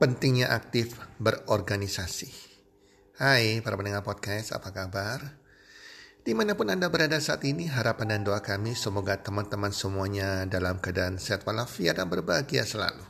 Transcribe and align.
pentingnya 0.00 0.48
aktif 0.48 0.96
berorganisasi. 1.20 2.32
Hai 3.20 3.60
para 3.60 3.76
pendengar 3.76 4.00
podcast, 4.00 4.56
apa 4.56 4.72
kabar? 4.72 5.36
Di 6.24 6.32
mana 6.32 6.56
pun 6.56 6.72
Anda 6.72 6.88
berada 6.88 7.20
saat 7.20 7.44
ini, 7.44 7.68
harapan 7.68 8.16
dan 8.16 8.24
doa 8.24 8.40
kami 8.40 8.72
semoga 8.72 9.20
teman-teman 9.20 9.76
semuanya 9.76 10.48
dalam 10.48 10.80
keadaan 10.80 11.20
sehat 11.20 11.44
walafiat 11.44 12.00
dan 12.00 12.08
berbahagia 12.08 12.64
selalu. 12.64 13.04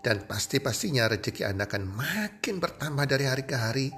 Dan 0.00 0.24
pasti-pastinya 0.24 1.12
rezeki 1.12 1.44
Anda 1.44 1.68
akan 1.68 1.84
makin 1.84 2.56
bertambah 2.56 3.04
dari 3.04 3.28
hari 3.28 3.44
ke 3.44 3.56
hari, 3.60 3.92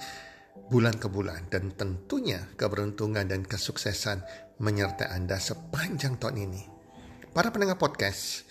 bulan 0.66 0.98
ke 0.98 1.06
bulan. 1.06 1.46
Dan 1.46 1.70
tentunya 1.79 2.42
keberuntungan 2.58 3.30
dan 3.30 3.46
kesuksesan 3.46 4.27
menyertai 4.58 5.14
Anda 5.14 5.38
sepanjang 5.38 6.18
tahun 6.18 6.42
ini. 6.42 6.62
Para 7.30 7.54
pendengar 7.54 7.79
podcast, 7.79 8.50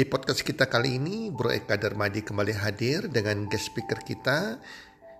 di 0.00 0.08
podcast 0.08 0.40
kita 0.40 0.64
kali 0.64 0.96
ini, 0.96 1.28
Bro 1.28 1.52
Eka 1.52 1.76
Darmadi 1.76 2.24
kembali 2.24 2.56
hadir 2.56 3.12
dengan 3.12 3.44
guest 3.52 3.68
speaker 3.68 4.00
kita, 4.00 4.56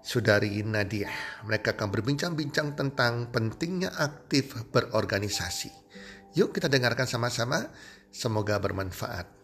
Sudari 0.01 0.65
Nadia. 0.65 1.13
Mereka 1.45 1.77
akan 1.77 1.93
berbincang-bincang 1.93 2.81
tentang 2.81 3.29
pentingnya 3.29 3.93
aktif 3.93 4.57
berorganisasi. 4.73 5.69
Yuk 6.33 6.57
kita 6.57 6.73
dengarkan 6.73 7.05
sama-sama, 7.05 7.69
semoga 8.09 8.57
bermanfaat. 8.57 9.40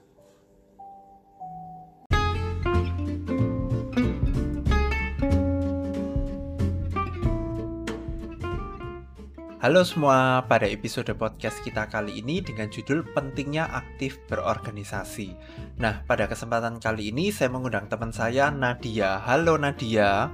Halo 9.56 9.80
semua, 9.88 10.44
pada 10.44 10.68
episode 10.68 11.08
podcast 11.16 11.64
kita 11.64 11.88
kali 11.88 12.20
ini 12.20 12.44
dengan 12.44 12.68
judul 12.68 13.00
Pentingnya 13.16 13.64
Aktif 13.72 14.20
Berorganisasi. 14.28 15.32
Nah, 15.80 16.04
pada 16.04 16.28
kesempatan 16.28 16.76
kali 16.76 17.08
ini 17.08 17.32
saya 17.32 17.48
mengundang 17.48 17.88
teman 17.88 18.12
saya 18.12 18.52
Nadia. 18.52 19.16
Halo 19.24 19.56
Nadia. 19.56 20.28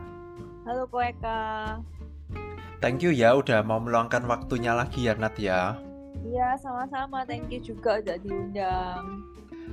Halo 0.67 0.91
Koeka. 0.91 1.79
Thank 2.83 3.06
you 3.06 3.14
ya 3.14 3.39
udah 3.39 3.62
mau 3.62 3.79
meluangkan 3.79 4.27
waktunya 4.27 4.75
lagi 4.75 5.06
ya 5.06 5.14
Nat 5.14 5.39
ya. 5.39 5.79
Iya, 6.27 6.59
sama-sama. 6.59 7.23
Thank 7.23 7.55
you 7.55 7.62
juga 7.62 8.03
udah 8.03 8.19
diundang. 8.19 9.23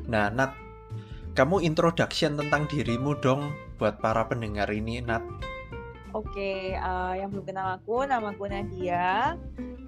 Nah, 0.05 0.29
Nat, 0.29 0.53
kamu 1.33 1.65
introduction 1.65 2.37
tentang 2.37 2.69
dirimu 2.69 3.17
dong 3.17 3.49
buat 3.81 3.97
para 3.97 4.29
pendengar 4.29 4.69
ini, 4.69 5.01
Nat. 5.01 5.25
Oke, 6.09 6.73
uh, 6.73 7.13
yang 7.13 7.29
belum 7.29 7.45
kenal 7.45 7.77
aku, 7.77 8.01
nama 8.01 8.33
aku 8.33 8.49
Nadia. 8.49 9.37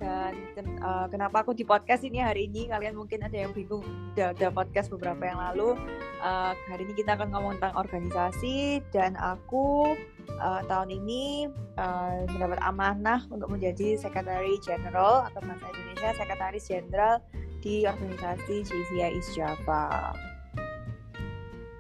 Dan 0.02 0.78
uh, 0.82 1.06
kenapa 1.10 1.42
aku 1.42 1.54
di 1.54 1.66
podcast 1.66 2.06
ini 2.06 2.22
hari 2.22 2.46
ini? 2.50 2.70
Kalian 2.70 2.98
mungkin 2.98 3.26
ada 3.26 3.34
yang 3.34 3.54
bingung, 3.54 3.86
udah, 4.14 4.34
udah 4.38 4.50
podcast 4.54 4.90
beberapa 4.94 5.22
yang 5.26 5.38
lalu. 5.38 5.78
Uh, 6.22 6.54
hari 6.70 6.86
ini 6.86 6.94
kita 6.94 7.18
akan 7.18 7.34
ngomong 7.34 7.58
tentang 7.58 7.74
organisasi 7.78 8.86
dan 8.94 9.18
aku 9.18 9.98
uh, 10.38 10.62
tahun 10.70 10.94
ini 10.94 11.50
uh, 11.82 12.26
mendapat 12.30 12.62
amanah 12.62 13.26
untuk 13.34 13.50
menjadi 13.50 13.98
Secretary 13.98 14.62
General 14.62 15.26
atau 15.30 15.42
bahasa 15.42 15.66
Indonesia 15.74 16.18
Sekretaris 16.22 16.66
Jenderal 16.70 17.18
di 17.62 17.86
organisasi 17.86 18.66
JCI 18.66 19.10
East 19.18 19.34
Java. 19.34 20.14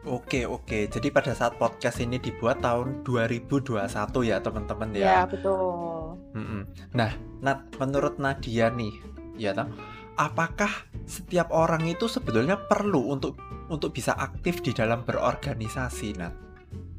Oke 0.01 0.49
oke, 0.49 0.89
jadi 0.89 1.13
pada 1.13 1.37
saat 1.37 1.61
podcast 1.61 2.01
ini 2.01 2.17
dibuat 2.17 2.65
tahun 2.65 3.05
2021 3.05 3.77
ya 4.25 4.41
teman-teman 4.41 4.89
ya. 4.97 5.05
Ya 5.05 5.19
betul. 5.29 6.17
Mm-mm. 6.33 6.65
Nah, 6.97 7.13
Nat, 7.45 7.69
menurut 7.77 8.17
Nadia 8.17 8.73
nih, 8.73 8.97
ya 9.37 9.53
tak? 9.53 9.69
Apakah 10.17 10.89
setiap 11.05 11.53
orang 11.53 11.85
itu 11.85 12.09
sebetulnya 12.09 12.57
perlu 12.57 13.13
untuk 13.13 13.37
untuk 13.69 13.93
bisa 13.93 14.17
aktif 14.17 14.65
di 14.65 14.73
dalam 14.73 15.05
berorganisasi, 15.05 16.17
Nat? 16.17 16.33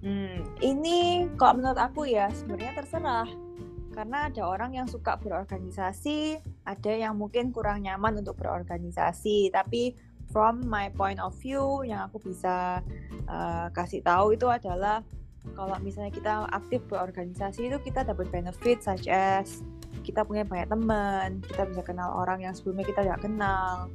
Hmm, 0.06 0.47
ini 0.62 1.27
kalau 1.34 1.58
menurut 1.58 1.83
aku 1.83 2.07
ya 2.07 2.30
sebenarnya 2.30 2.86
terserah. 2.86 3.27
Karena 3.92 4.30
ada 4.30 4.46
orang 4.46 4.79
yang 4.79 4.86
suka 4.89 5.19
berorganisasi, 5.19 6.39
ada 6.64 6.92
yang 6.95 7.19
mungkin 7.19 7.51
kurang 7.51 7.84
nyaman 7.84 8.24
untuk 8.24 8.40
berorganisasi, 8.40 9.52
tapi 9.52 9.92
from 10.33 10.65
my 10.67 10.89
point 10.97 11.20
of 11.20 11.37
view 11.39 11.85
yang 11.85 12.09
aku 12.09 12.19
bisa 12.25 12.81
uh, 13.29 13.69
kasih 13.77 14.01
tahu 14.03 14.35
itu 14.35 14.48
adalah 14.48 15.05
kalau 15.53 15.77
misalnya 15.85 16.11
kita 16.15 16.48
aktif 16.51 16.81
berorganisasi 16.89 17.69
itu 17.69 17.79
kita 17.85 18.03
dapat 18.03 18.33
benefit 18.33 18.81
such 18.81 19.07
as 19.13 19.61
kita 20.03 20.27
punya 20.27 20.43
banyak 20.43 20.67
teman, 20.67 21.39
kita 21.47 21.63
bisa 21.70 21.83
kenal 21.87 22.11
orang 22.11 22.43
yang 22.43 22.53
sebelumnya 22.53 22.85
kita 22.91 23.07
tidak 23.07 23.23
kenal. 23.23 23.87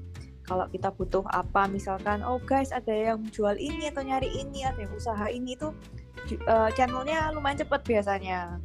Kalau 0.47 0.63
kita 0.71 0.95
butuh 0.95 1.27
apa, 1.35 1.67
misalkan, 1.67 2.23
oh 2.23 2.39
guys 2.39 2.71
ada 2.71 2.95
yang 2.95 3.19
jual 3.35 3.59
ini 3.59 3.91
atau 3.91 3.99
nyari 3.99 4.31
ini, 4.31 4.63
ada 4.63 4.79
yang 4.79 4.95
usaha 4.95 5.27
ini 5.27 5.59
itu 5.59 5.75
uh, 6.47 6.71
channelnya 6.71 7.35
lumayan 7.35 7.59
cepat 7.59 7.83
biasanya. 7.83 8.55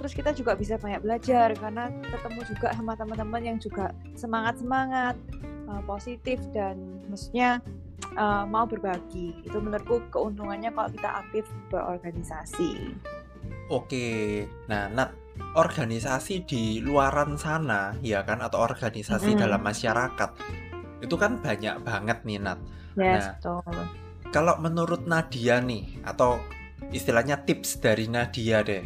Terus 0.00 0.16
kita 0.16 0.32
juga 0.32 0.56
bisa 0.56 0.80
banyak 0.80 1.04
belajar 1.04 1.52
karena 1.52 1.92
ketemu 2.08 2.40
juga 2.48 2.68
sama 2.72 2.96
teman-teman 2.96 3.42
yang 3.44 3.58
juga 3.60 3.92
semangat 4.16 4.56
semangat 4.56 5.14
uh, 5.68 5.82
positif 5.84 6.40
dan 6.56 6.80
maksudnya 7.06 7.60
uh, 8.16 8.48
mau 8.48 8.64
berbagi. 8.64 9.36
Itu 9.44 9.60
menurutku 9.60 10.02
keuntungannya 10.10 10.72
kalau 10.72 10.90
kita 10.90 11.10
aktif 11.24 11.44
berorganisasi. 11.68 12.96
Oke, 13.68 14.48
nah 14.64 14.88
Nat, 14.88 15.12
organisasi 15.54 16.48
di 16.48 16.80
luaran 16.80 17.36
sana 17.36 17.92
ya 18.00 18.24
kan 18.24 18.40
atau 18.40 18.64
organisasi 18.64 19.36
mm. 19.36 19.38
dalam 19.38 19.60
masyarakat 19.60 20.30
itu 21.04 21.14
kan 21.14 21.38
banyak 21.38 21.76
banget 21.84 22.18
nih 22.24 22.40
Nat. 22.40 22.58
Yes, 22.98 23.28
nah, 23.28 23.32
betul. 23.38 23.62
Kalau 24.28 24.54
menurut 24.60 25.04
Nadia 25.08 25.62
nih 25.62 26.00
atau 26.04 26.40
istilahnya 26.90 27.44
tips 27.44 27.80
dari 27.80 28.08
Nadia 28.10 28.64
deh. 28.64 28.84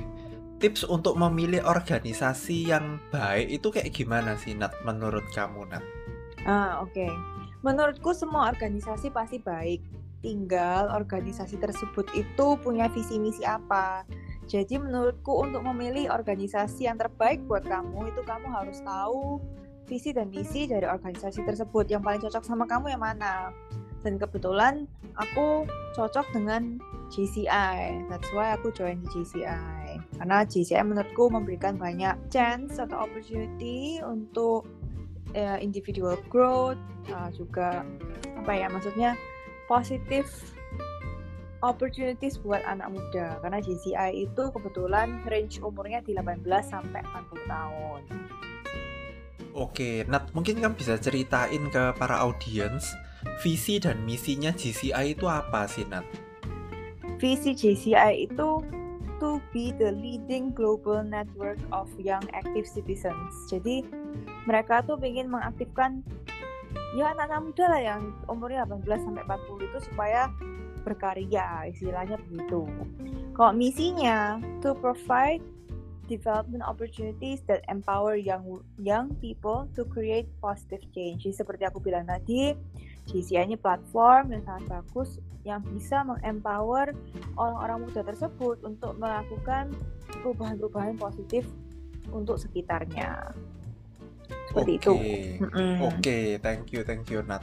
Tips 0.63 0.87
untuk 0.87 1.19
memilih 1.19 1.67
organisasi 1.67 2.71
yang 2.71 3.03
baik 3.11 3.51
itu 3.51 3.67
kayak 3.75 3.91
gimana 3.91 4.39
sih 4.39 4.55
Nat 4.55 4.71
menurut 4.87 5.27
kamu 5.35 5.67
Nat? 5.67 5.83
Ah, 6.43 6.83
oke. 6.83 6.93
Okay. 6.93 7.13
Menurutku 7.63 8.11
semua 8.11 8.51
organisasi 8.51 9.15
pasti 9.15 9.39
baik. 9.39 9.79
Tinggal 10.23 10.91
organisasi 10.91 11.59
tersebut 11.59 12.07
itu 12.15 12.47
punya 12.59 12.91
visi 12.91 13.19
misi 13.19 13.47
apa. 13.47 14.03
Jadi 14.51 14.79
menurutku 14.79 15.47
untuk 15.47 15.63
memilih 15.63 16.11
organisasi 16.11 16.91
yang 16.91 16.99
terbaik 16.99 17.43
buat 17.47 17.63
kamu 17.63 18.11
itu 18.11 18.23
kamu 18.27 18.51
harus 18.51 18.83
tahu 18.83 19.39
visi 19.87 20.11
dan 20.11 20.35
misi 20.35 20.67
dari 20.67 20.87
organisasi 20.87 21.47
tersebut. 21.47 21.87
Yang 21.87 22.03
paling 22.03 22.23
cocok 22.27 22.43
sama 22.43 22.65
kamu 22.67 22.99
yang 22.99 23.03
mana? 23.03 23.55
Dan 24.03 24.19
kebetulan 24.19 24.91
aku 25.15 25.63
cocok 25.95 26.27
dengan 26.35 26.83
GCI. 27.15 28.11
That's 28.11 28.31
why 28.35 28.59
aku 28.59 28.75
join 28.75 28.99
di 29.07 29.09
GCI. 29.15 30.03
Karena 30.19 30.43
GCI 30.43 30.83
menurutku 30.83 31.31
memberikan 31.31 31.79
banyak 31.79 32.19
chance 32.27 32.83
atau 32.83 33.07
opportunity 33.07 34.03
untuk 34.03 34.67
uh, 35.35 35.59
individual 35.61 36.19
growth 36.29 36.81
uh, 37.13 37.29
juga 37.35 37.85
apa 38.39 38.53
ya 38.53 38.67
maksudnya 38.73 39.15
positif 39.71 40.53
opportunities 41.63 42.37
buat 42.43 42.61
anak 42.67 42.91
muda 42.91 43.39
karena 43.39 43.63
JCI 43.63 44.27
itu 44.27 44.43
kebetulan 44.51 45.23
range 45.31 45.63
umurnya 45.63 46.03
di 46.03 46.13
18 46.19 46.43
sampai 46.67 47.01
40 47.07 47.47
tahun. 47.47 48.03
Oke, 49.53 50.03
Nat, 50.09 50.33
mungkin 50.33 50.65
kan 50.65 50.73
bisa 50.75 50.97
ceritain 50.97 51.69
ke 51.69 51.93
para 52.01 52.25
audiens 52.25 52.89
visi 53.45 53.79
dan 53.79 54.01
misinya 54.03 54.51
JCI 54.51 55.15
itu 55.15 55.29
apa 55.29 55.69
sih, 55.69 55.87
Nat? 55.87 56.09
Visi 57.21 57.55
JCI 57.55 58.27
itu 58.27 58.65
to 59.23 59.39
be 59.55 59.71
the 59.79 59.95
leading 59.95 60.51
global 60.51 61.05
network 61.07 61.61
of 61.71 61.87
young 61.95 62.27
active 62.35 62.67
citizens. 62.67 63.47
Jadi 63.47 63.87
mereka 64.45 64.83
tuh 64.83 64.99
ingin 65.03 65.31
mengaktifkan 65.31 66.03
ya 66.93 67.13
anak-anak 67.17 67.41
muda 67.53 67.65
lah 67.69 67.81
yang 67.81 68.01
umurnya 68.29 68.69
18 68.69 69.07
sampai 69.07 69.25
40 69.25 69.69
itu 69.69 69.79
supaya 69.93 70.29
berkarya, 70.83 71.71
istilahnya 71.71 72.19
begitu. 72.29 72.67
Kalau 73.33 73.53
misinya 73.55 74.43
to 74.61 74.75
provide 74.77 75.41
development 76.11 76.61
opportunities 76.67 77.41
that 77.49 77.65
empower 77.71 78.19
young 78.19 78.61
young 78.77 79.15
people 79.23 79.71
to 79.73 79.87
create 79.89 80.29
positive 80.43 80.83
change. 80.93 81.25
Seperti 81.31 81.65
aku 81.65 81.79
bilang 81.81 82.11
tadi, 82.11 82.53
GCI 83.09 83.49
ini 83.49 83.57
platform 83.57 84.35
yang 84.35 84.43
sangat 84.45 84.65
bagus 84.69 85.17
yang 85.43 85.63
bisa 85.65 86.07
mengempower 86.07 86.95
orang-orang 87.35 87.89
muda 87.89 88.03
tersebut 88.07 88.63
untuk 88.63 88.95
melakukan 88.99 89.75
perubahan-perubahan 90.23 90.99
positif 91.01 91.49
untuk 92.15 92.39
sekitarnya. 92.39 93.35
Seperti 94.53 94.73
okay. 94.77 94.81
itu. 94.85 94.93
Oke, 94.93 95.81
okay, 95.81 96.25
thank 96.45 96.69
you, 96.71 96.85
thank 96.85 97.09
you 97.09 97.25
Nat. 97.25 97.41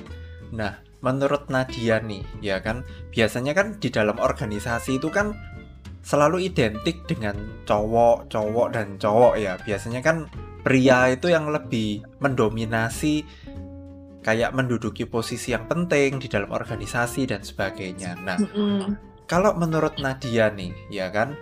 Nah, 0.54 0.78
menurut 1.02 1.50
Nadia 1.50 1.98
nih, 2.02 2.22
ya 2.42 2.62
kan, 2.62 2.86
biasanya 3.10 3.58
kan 3.58 3.82
di 3.82 3.90
dalam 3.90 4.18
organisasi 4.22 5.02
itu 5.02 5.10
kan 5.10 5.34
selalu 6.06 6.50
identik 6.50 7.06
dengan 7.06 7.36
cowok, 7.66 8.30
cowok 8.30 8.68
dan 8.74 8.98
cowok 9.02 9.34
ya. 9.38 9.58
Biasanya 9.62 10.02
kan 10.06 10.30
pria 10.62 11.12
itu 11.14 11.30
yang 11.32 11.50
lebih 11.50 12.06
mendominasi 12.22 13.26
kayak 14.20 14.52
menduduki 14.52 15.08
posisi 15.08 15.56
yang 15.56 15.66
penting 15.66 16.20
di 16.20 16.28
dalam 16.28 16.52
organisasi 16.52 17.30
dan 17.30 17.42
sebagainya. 17.42 18.20
Nah, 18.20 18.38
mm-hmm. 18.38 19.26
kalau 19.26 19.56
menurut 19.56 19.96
Nadia 19.98 20.52
nih, 20.52 20.76
ya 20.92 21.08
kan, 21.10 21.34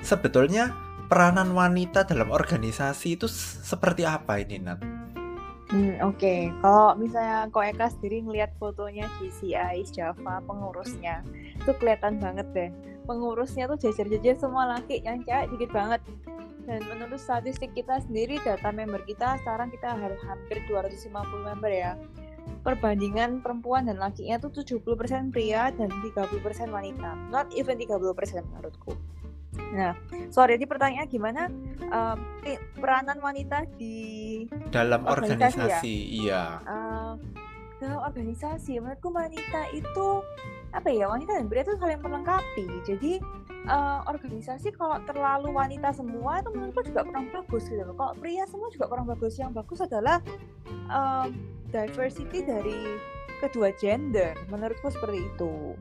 sebetulnya 0.00 0.70
peranan 1.10 1.50
wanita 1.50 2.06
dalam 2.06 2.30
organisasi 2.30 3.18
itu 3.18 3.26
seperti 3.66 4.06
apa 4.06 4.38
ini, 4.38 4.62
Nat? 4.62 4.78
Hmm, 5.70 6.02
Oke, 6.02 6.18
okay. 6.18 6.40
kalau 6.66 6.98
misalnya 6.98 7.46
Ko 7.54 7.62
Eka 7.62 7.94
sendiri 7.94 8.26
ngeliat 8.26 8.50
fotonya 8.58 9.06
GCI 9.22 9.86
Java 9.94 10.42
pengurusnya, 10.42 11.22
itu 11.30 11.70
kelihatan 11.78 12.18
banget 12.18 12.46
deh. 12.50 12.70
Pengurusnya 13.06 13.70
tuh 13.70 13.78
jajar-jajar 13.78 14.34
semua 14.34 14.66
laki, 14.66 14.98
yang 15.06 15.22
cewek 15.22 15.46
dikit 15.54 15.70
banget. 15.70 16.02
Dan 16.66 16.82
menurut 16.90 17.22
statistik 17.22 17.70
kita 17.78 18.02
sendiri, 18.02 18.42
data 18.42 18.74
member 18.74 18.98
kita 19.06 19.38
sekarang 19.46 19.70
kita 19.70 19.94
hampir 19.94 20.58
250 20.66 21.06
member 21.38 21.70
ya. 21.70 21.94
Perbandingan 22.66 23.38
perempuan 23.38 23.86
dan 23.86 24.02
lakinya 24.02 24.42
tuh 24.42 24.50
70% 24.50 25.30
pria 25.30 25.70
dan 25.70 25.86
30% 26.02 26.42
wanita. 26.74 27.14
Not 27.30 27.46
even 27.54 27.78
30% 27.78 28.02
menurutku. 28.42 28.98
Nah, 29.58 29.94
sorry, 30.30 30.58
jadi 30.58 30.66
pertanyaannya 30.66 31.10
gimana? 31.10 31.42
Um, 31.90 32.18
peranan 32.78 33.18
wanita 33.18 33.66
di 33.74 34.46
dalam 34.70 35.02
organisasi, 35.02 35.58
organisasi 35.58 35.96
ya? 36.22 36.22
iya. 36.22 36.44
Uh, 36.66 37.14
dalam 37.80 38.00
organisasi, 38.04 38.78
menurutku 38.78 39.10
wanita 39.10 39.72
itu 39.74 40.08
apa 40.70 40.88
ya? 40.92 41.10
Wanita 41.10 41.40
dan 41.40 41.46
pria 41.50 41.64
itu 41.66 41.74
saling 41.80 41.98
melengkapi. 41.98 42.66
Jadi 42.86 43.12
uh, 43.66 44.06
organisasi 44.06 44.70
kalau 44.76 45.00
terlalu 45.08 45.50
wanita 45.50 45.90
semua 45.96 46.44
itu 46.44 46.50
menurutku 46.54 46.82
juga 46.86 47.02
kurang 47.08 47.26
bagus 47.32 47.66
gitu. 47.66 47.82
Kalau 47.82 48.14
pria 48.20 48.44
semua 48.46 48.68
juga 48.70 48.86
kurang 48.86 49.06
bagus. 49.08 49.34
Yang 49.40 49.52
bagus 49.64 49.80
adalah 49.82 50.18
um, 50.92 51.34
diversity 51.72 52.44
dari 52.44 53.00
kedua 53.42 53.74
gender. 53.80 54.36
Menurutku 54.52 54.92
seperti 54.92 55.26
itu. 55.26 55.74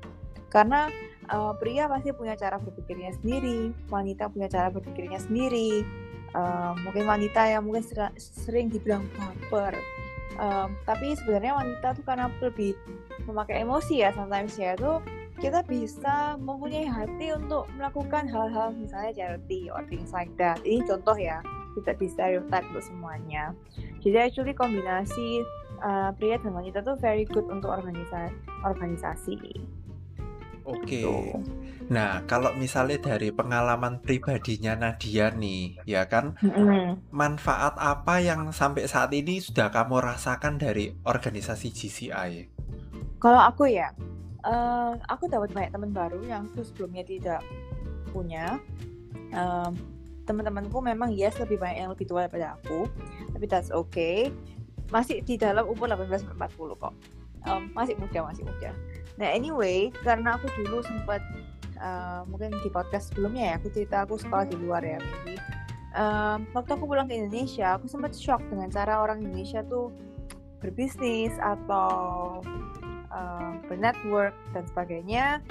Karena 0.50 0.89
uh, 1.31 1.53
pria 1.57 1.85
pasti 1.85 2.11
punya 2.11 2.35
cara 2.35 2.57
berpikirnya 2.57 3.15
sendiri, 3.21 3.73
wanita 3.87 4.29
punya 4.29 4.49
cara 4.49 4.67
berpikirnya 4.73 5.21
sendiri. 5.21 5.85
Uh, 6.29 6.77
mungkin 6.85 7.09
wanita 7.09 7.41
yang 7.49 7.65
mungkin 7.65 7.81
ser 7.81 8.13
sering 8.21 8.69
dibilang 8.69 9.01
baper, 9.17 9.73
uh, 10.37 10.69
tapi 10.85 11.17
sebenarnya 11.17 11.57
wanita 11.57 11.97
tuh 11.97 12.05
karena 12.05 12.29
lebih 12.37 12.77
memakai 13.25 13.65
emosi 13.65 14.05
ya 14.05 14.13
sometimes 14.13 14.53
ya 14.53 14.77
tuh 14.77 15.01
kita 15.39 15.63
bisa 15.65 16.35
mempunyai 16.37 16.85
hati 16.85 17.31
untuk 17.33 17.65
melakukan 17.79 18.27
hal-hal 18.27 18.75
misalnya 18.75 19.11
charity 19.15 19.71
or 19.71 19.81
things 19.87 20.11
like 20.11 20.29
that. 20.35 20.59
Ini 20.67 20.83
contoh 20.83 21.15
ya, 21.15 21.39
tidak 21.79 21.95
di 21.97 22.07
stereotype 22.11 22.67
untuk 22.75 22.83
semuanya. 22.83 23.55
Jadi 24.03 24.17
actually 24.19 24.51
kombinasi 24.51 25.47
uh, 25.79 26.11
pria 26.19 26.37
dan 26.43 26.51
wanita 26.51 26.83
tuh 26.83 26.99
very 26.99 27.23
good 27.23 27.47
untuk 27.47 27.71
organisasi. 27.71 28.35
organisasi. 28.67 29.78
Oke. 30.69 31.01
Okay. 31.01 31.04
Gitu. 31.04 31.69
Nah, 31.89 32.21
kalau 32.30 32.54
misalnya 32.54 33.01
dari 33.01 33.33
pengalaman 33.33 33.98
pribadinya 34.06 34.77
Nadia 34.77 35.33
nih, 35.33 35.81
ya 35.89 36.06
kan, 36.06 36.38
mm-hmm. 36.38 37.10
manfaat 37.10 37.74
apa 37.81 38.21
yang 38.21 38.54
sampai 38.54 38.86
saat 38.86 39.10
ini 39.10 39.42
sudah 39.42 39.74
kamu 39.74 39.98
rasakan 39.98 40.62
dari 40.62 40.94
organisasi 41.01 41.74
GCI? 41.74 42.31
Kalau 43.18 43.42
aku 43.42 43.74
ya, 43.74 43.89
uh, 44.45 44.94
aku 45.10 45.25
dapat 45.33 45.50
banyak 45.50 45.74
teman 45.74 45.89
baru 45.89 46.21
yang 46.30 46.45
tuh 46.54 46.62
sebelumnya 46.62 47.01
tidak 47.01 47.42
punya. 48.13 48.62
Um, 49.33 49.74
teman-temanku 50.30 50.77
memang 50.86 51.10
yes 51.10 51.42
lebih 51.42 51.57
banyak 51.57 51.89
yang 51.89 51.89
lebih 51.89 52.06
tua 52.06 52.30
daripada 52.30 52.54
aku, 52.62 52.86
tapi 53.33 53.45
that's 53.50 53.74
okay. 53.74 54.30
Masih 54.94 55.25
di 55.25 55.42
dalam 55.42 55.65
umur 55.65 55.89
18 55.89 56.38
40 56.38 56.38
kok. 56.77 56.94
Um, 57.50 57.74
masih 57.74 57.98
muda, 57.98 58.30
masih 58.30 58.45
muda. 58.45 58.69
Nah 59.19 59.30
anyway, 59.36 59.92
karena 60.01 60.39
aku 60.39 60.48
dulu 60.56 60.80
sempat 60.80 61.19
uh, 61.83 62.24
mungkin 62.31 62.56
di 62.63 62.71
podcast 62.71 63.12
sebelumnya 63.12 63.51
ya, 63.51 63.54
aku 63.60 63.68
cerita 63.75 64.07
aku 64.07 64.16
sekolah 64.16 64.48
di 64.48 64.56
luar 64.56 64.81
ya, 64.81 64.98
maybe. 64.98 65.36
Uh, 65.92 66.39
waktu 66.56 66.80
aku 66.80 66.88
pulang 66.88 67.12
ke 67.12 67.19
Indonesia, 67.19 67.75
aku 67.75 67.92
sempat 67.92 68.16
shock 68.16 68.39
dengan 68.48 68.71
cara 68.71 69.04
orang 69.04 69.19
Indonesia 69.19 69.60
tuh 69.68 69.92
berbisnis 70.63 71.36
atau 71.42 72.39
uh, 73.12 73.51
bernetwork 73.68 74.31
dan 74.56 74.63
sebagainya. 74.71 75.44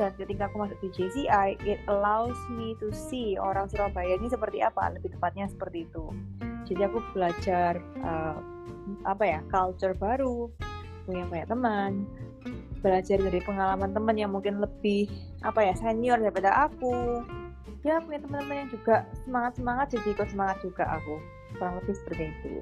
Dan 0.00 0.16
ketika 0.16 0.48
aku 0.48 0.64
masuk 0.64 0.78
di 0.80 0.88
JCI, 0.96 1.60
it 1.68 1.76
allows 1.84 2.38
me 2.48 2.72
to 2.80 2.88
see 2.96 3.36
orang 3.36 3.68
Surabaya 3.68 4.16
ini 4.16 4.32
seperti 4.32 4.64
apa, 4.64 4.96
lebih 4.96 5.12
tepatnya 5.12 5.52
seperti 5.52 5.84
itu. 5.84 6.08
Jadi 6.64 6.80
aku 6.88 7.04
belajar 7.12 7.76
uh, 8.00 8.40
apa 9.04 9.24
ya, 9.28 9.40
culture 9.52 9.92
baru, 9.92 10.48
punya 11.04 11.28
banyak 11.28 11.48
teman, 11.50 12.08
belajar 12.82 13.16
dari 13.22 13.40
pengalaman 13.40 13.94
teman 13.94 14.18
yang 14.18 14.34
mungkin 14.34 14.58
lebih 14.58 15.06
apa 15.46 15.62
ya 15.62 15.74
senior 15.78 16.18
daripada 16.18 16.66
aku. 16.66 17.22
Ya 17.82 17.98
punya 17.98 18.22
teman-teman 18.22 18.66
yang 18.66 18.70
juga 18.70 19.06
semangat 19.26 19.52
semangat 19.58 19.86
jadi 19.94 20.08
ikut 20.14 20.28
semangat 20.30 20.58
juga 20.62 20.84
aku. 20.90 21.14
Kurang 21.56 21.74
lebih 21.82 21.94
seperti 21.94 22.24
itu. 22.30 22.52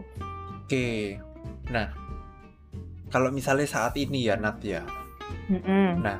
Oke. 0.64 0.88
Nah 1.72 1.88
kalau 3.10 3.32
misalnya 3.32 3.66
saat 3.66 3.96
ini 3.96 4.28
ya 4.28 4.36
Nat 4.36 4.60
ya. 4.62 4.84
Mm-hmm. 5.50 6.02
nah 6.02 6.18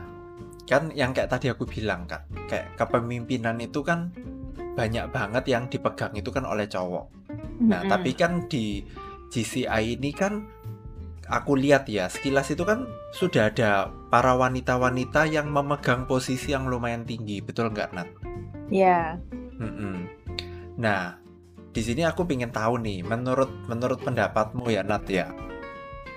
kan 0.70 0.86
yang 0.94 1.10
kayak 1.10 1.34
tadi 1.34 1.50
aku 1.50 1.66
bilang 1.66 2.06
kak 2.06 2.30
kayak 2.46 2.78
kepemimpinan 2.78 3.58
itu 3.58 3.82
kan 3.82 4.14
banyak 4.78 5.10
banget 5.10 5.50
yang 5.50 5.66
dipegang 5.66 6.14
itu 6.14 6.30
kan 6.30 6.46
oleh 6.46 6.66
cowok. 6.70 7.10
Nah 7.62 7.82
mm-hmm. 7.82 7.90
tapi 7.90 8.10
kan 8.14 8.46
di 8.46 8.86
GCI 9.30 9.98
ini 9.98 10.10
kan 10.10 10.46
aku 11.30 11.54
lihat 11.54 11.86
ya 11.86 12.10
sekilas 12.10 12.50
itu 12.50 12.66
kan 12.66 12.90
sudah 13.14 13.48
ada 13.48 13.94
para 14.10 14.34
wanita-wanita 14.34 15.30
yang 15.30 15.48
memegang 15.48 16.04
posisi 16.10 16.50
yang 16.50 16.66
lumayan 16.66 17.06
tinggi, 17.06 17.38
betul 17.38 17.70
nggak 17.70 17.94
Nat? 17.94 18.10
Iya. 18.68 19.16
Yeah. 19.62 19.98
Nah, 20.80 21.16
di 21.70 21.80
sini 21.86 22.02
aku 22.02 22.26
ingin 22.26 22.50
tahu 22.50 22.82
nih, 22.82 23.06
menurut 23.06 23.50
menurut 23.70 24.02
pendapatmu 24.02 24.66
ya 24.68 24.82
Nat 24.82 25.06
ya. 25.06 25.30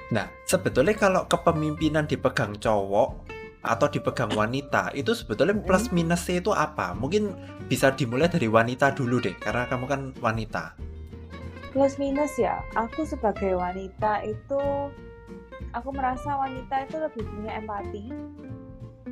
Nah, 0.09 0.29
sebetulnya 0.49 0.97
kalau 0.97 1.29
kepemimpinan 1.29 2.09
dipegang 2.09 2.57
cowok 2.57 3.29
atau 3.63 3.87
dipegang 3.87 4.33
wanita 4.35 4.91
itu 4.91 5.15
sebetulnya 5.15 5.55
plus 5.55 5.93
minusnya 5.93 6.43
itu 6.43 6.51
apa? 6.51 6.91
Mungkin 6.97 7.31
bisa 7.69 7.93
dimulai 7.95 8.27
dari 8.27 8.49
wanita 8.49 8.91
dulu 8.91 9.23
deh, 9.23 9.37
karena 9.39 9.69
kamu 9.69 9.85
kan 9.87 10.01
wanita 10.19 10.75
plus 11.73 11.97
minus 11.97 12.37
ya. 12.37 12.61
Aku 12.77 13.03
sebagai 13.03 13.57
wanita 13.57 14.21
itu 14.23 14.61
aku 15.73 15.89
merasa 15.89 16.37
wanita 16.37 16.85
itu 16.85 17.01
lebih 17.01 17.25
punya 17.25 17.57
empati. 17.57 18.13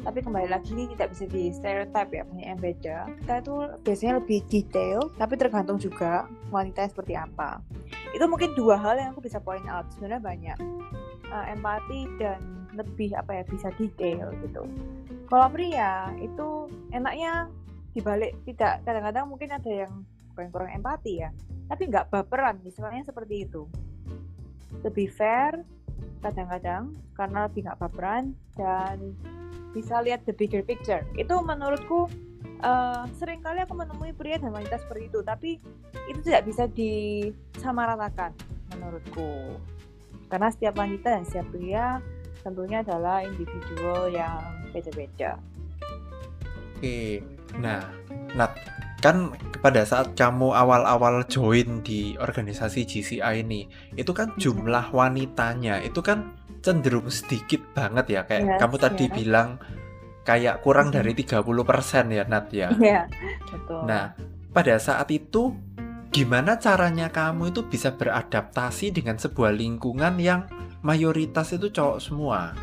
Tapi 0.02 0.18
kembali 0.18 0.50
lagi 0.50 0.74
ini 0.74 0.90
tidak 0.98 1.14
bisa 1.14 1.30
di 1.30 1.54
stereotype 1.54 2.10
ya 2.14 2.24
banyak 2.26 2.48
yang 2.54 2.62
beda. 2.62 2.98
Kita 3.22 3.34
itu 3.42 3.54
biasanya 3.86 4.14
lebih 4.22 4.40
detail 4.50 5.10
tapi 5.18 5.34
tergantung 5.38 5.78
juga 5.82 6.30
wanita 6.54 6.86
seperti 6.90 7.18
apa. 7.18 7.62
Itu 8.14 8.26
mungkin 8.30 8.54
dua 8.54 8.78
hal 8.78 8.98
yang 8.98 9.14
aku 9.14 9.26
bisa 9.26 9.42
point 9.42 9.66
out. 9.70 9.90
Sebenarnya 9.94 10.22
banyak 10.22 10.58
uh, 11.30 11.46
empati 11.50 12.10
dan 12.18 12.42
lebih 12.78 13.14
apa 13.14 13.42
ya 13.42 13.44
bisa 13.46 13.70
detail 13.78 14.34
gitu. 14.42 14.66
Kalau 15.30 15.48
pria 15.54 16.10
itu 16.18 16.70
enaknya 16.94 17.50
dibalik 17.94 18.34
tidak. 18.46 18.82
Kadang-kadang 18.82 19.30
mungkin 19.30 19.54
ada 19.54 19.70
yang 19.70 19.94
kurang 20.34 20.50
kurang 20.50 20.72
empati 20.82 21.14
ya 21.22 21.30
tapi 21.72 21.88
nggak 21.88 22.12
baperan 22.12 22.60
misalnya 22.68 23.08
seperti 23.08 23.48
itu. 23.48 23.64
Lebih 24.84 25.08
fair 25.16 25.64
kadang-kadang 26.20 26.92
karena 27.16 27.48
lebih 27.48 27.64
nggak 27.64 27.80
baperan 27.80 28.36
dan 28.60 29.16
bisa 29.72 30.04
lihat 30.04 30.28
the 30.28 30.36
bigger 30.36 30.60
picture. 30.60 31.08
Itu 31.16 31.40
menurutku 31.40 32.12
uh, 32.60 33.08
sering 33.16 33.40
kali 33.40 33.64
aku 33.64 33.72
menemui 33.72 34.12
pria 34.12 34.36
dan 34.36 34.52
wanita 34.52 34.84
seperti 34.84 35.08
itu 35.08 35.24
tapi 35.24 35.64
itu 36.12 36.20
tidak 36.20 36.44
bisa 36.44 36.68
disamaratakan 36.68 38.36
menurutku. 38.76 39.56
Karena 40.28 40.52
setiap 40.52 40.76
wanita 40.76 41.08
dan 41.08 41.24
setiap 41.24 41.48
pria 41.56 42.04
tentunya 42.44 42.84
adalah 42.84 43.24
individual 43.24 44.12
yang 44.12 44.44
beda-beda. 44.76 45.40
Oke 46.76 47.24
nah 47.56 47.80
Nat 48.36 48.60
kan 49.02 49.34
pada 49.66 49.82
saat 49.82 50.14
kamu 50.14 50.54
awal-awal 50.54 51.26
join 51.26 51.82
di 51.82 52.14
organisasi 52.22 52.86
GCI 52.86 53.42
ini 53.42 53.66
itu 53.98 54.14
kan 54.14 54.30
jumlah 54.38 54.94
wanitanya 54.94 55.82
itu 55.82 56.06
kan 56.06 56.38
cenderung 56.62 57.10
sedikit 57.10 57.66
banget 57.74 58.06
ya 58.14 58.22
kayak 58.30 58.46
yes, 58.46 58.60
kamu 58.62 58.76
tadi 58.78 59.06
yes. 59.10 59.14
bilang 59.18 59.50
kayak 60.22 60.62
kurang 60.62 60.94
dari 60.94 61.18
30% 61.18 61.42
ya 62.14 62.24
Nat 62.30 62.54
ya. 62.54 62.70
Iya, 62.78 63.10
betul. 63.50 63.90
Nah, 63.90 64.14
pada 64.54 64.78
saat 64.78 65.10
itu 65.10 65.58
gimana 66.14 66.62
caranya 66.62 67.10
kamu 67.10 67.50
itu 67.50 67.66
bisa 67.66 67.98
beradaptasi 67.98 68.94
dengan 68.94 69.18
sebuah 69.18 69.50
lingkungan 69.58 70.22
yang 70.22 70.46
mayoritas 70.86 71.58
itu 71.58 71.74
cowok 71.74 71.98
semua? 71.98 72.54